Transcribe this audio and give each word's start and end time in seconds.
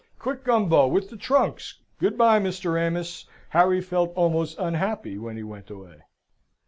"Quick, 0.17 0.43
Gumbo, 0.43 0.87
with 0.87 1.11
the 1.11 1.15
trunks! 1.15 1.79
Good 1.99 2.17
bye, 2.17 2.39
Mr. 2.39 2.75
Amos!" 2.75 3.25
Harry 3.49 3.81
felt 3.81 4.11
almost 4.15 4.57
unhappy 4.57 5.19
when 5.19 5.37
he 5.37 5.43
went 5.43 5.69
away. 5.69 6.01